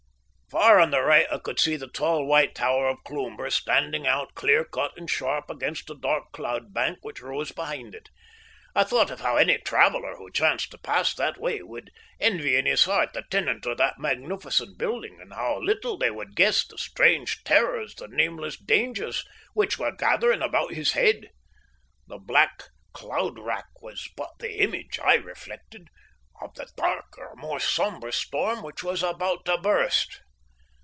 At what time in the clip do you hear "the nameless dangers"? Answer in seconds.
17.95-19.23